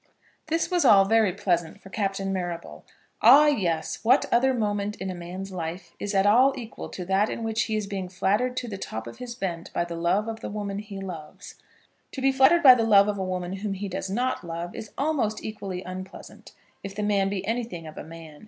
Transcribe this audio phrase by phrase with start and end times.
[0.47, 2.83] This was all very pleasant for Captain Marrable.
[3.21, 3.99] Ah, yes!
[4.03, 7.65] what other moment in a man's life is at all equal to that in which
[7.65, 10.49] he is being flattered to the top of his bent by the love of the
[10.49, 11.53] woman he loves.
[12.13, 14.89] To be flattered by the love of a woman whom he does not love is
[14.97, 18.39] almost equally unpleasant, if the man be anything of a man.